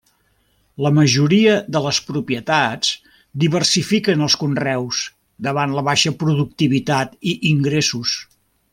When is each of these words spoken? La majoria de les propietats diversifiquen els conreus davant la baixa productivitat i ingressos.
La 0.85 0.91
majoria 0.99 1.57
de 1.75 1.81
les 1.87 1.99
propietats 2.07 2.95
diversifiquen 3.45 4.25
els 4.29 4.39
conreus 4.45 5.05
davant 5.51 5.79
la 5.81 5.87
baixa 5.93 6.17
productivitat 6.25 7.17
i 7.35 7.39
ingressos. 7.55 8.21